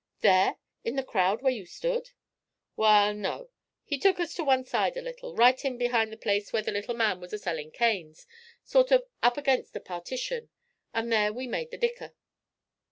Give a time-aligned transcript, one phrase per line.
[0.21, 2.09] 'There in the crowd where you stood?'
[2.75, 3.51] 'Wal, no.
[3.83, 6.71] He took us to one side a little right in behind the place where the
[6.71, 8.25] little man was a sellin' canes
[8.63, 10.49] sort of up ag'inst a partition,
[10.91, 12.15] and there we made the dicker.'